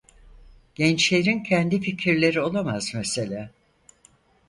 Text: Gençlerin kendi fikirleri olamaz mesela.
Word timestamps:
Gençlerin 0.75 1.43
kendi 1.43 1.81
fikirleri 1.81 2.41
olamaz 2.41 2.91
mesela. 2.95 3.49